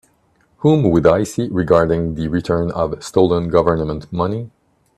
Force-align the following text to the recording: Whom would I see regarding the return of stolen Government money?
Whom 0.57 0.89
would 0.89 1.05
I 1.05 1.21
see 1.21 1.47
regarding 1.51 2.15
the 2.15 2.27
return 2.27 2.71
of 2.71 3.03
stolen 3.03 3.49
Government 3.49 4.11
money? 4.11 4.49